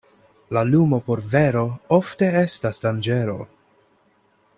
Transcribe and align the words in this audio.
La 0.55 0.61
lumo 0.69 0.99
por 1.09 1.21
vero 1.33 1.61
ofte 1.99 2.31
estas 2.41 2.81
danĝero. 2.87 3.37